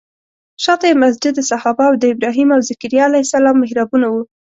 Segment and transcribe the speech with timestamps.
[0.63, 4.21] شاته یې مسجد صحابه او د ابراهیم او ذکریا علیه السلام محرابونه وو.